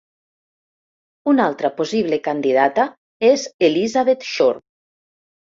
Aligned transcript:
Una 1.33 1.45
altra 1.49 1.71
possible 1.81 2.19
candidata 2.29 2.87
és 3.29 3.45
Elizabeth 3.69 4.27
Shore. 4.33 4.65